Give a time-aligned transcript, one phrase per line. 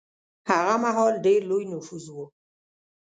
[0.49, 2.17] هغه مهال ډېر لوی نفوس و.